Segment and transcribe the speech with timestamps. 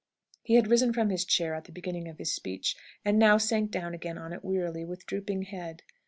[0.41, 3.69] He had risen from his chair at the beginning of his speech, and now sank
[3.69, 5.83] down again on it wearily, with drooping head.